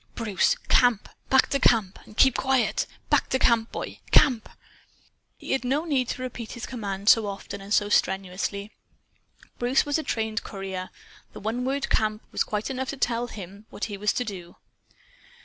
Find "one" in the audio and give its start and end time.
11.39-11.65